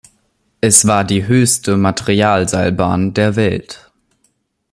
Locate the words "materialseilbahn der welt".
1.77-3.91